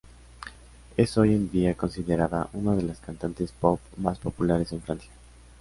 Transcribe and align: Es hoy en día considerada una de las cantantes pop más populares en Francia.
Es 0.97 1.15
hoy 1.19 1.35
en 1.35 1.51
día 1.51 1.75
considerada 1.77 2.49
una 2.53 2.75
de 2.75 2.81
las 2.81 2.99
cantantes 2.99 3.51
pop 3.51 3.79
más 3.97 4.17
populares 4.17 4.71
en 4.71 4.81
Francia. 4.81 5.11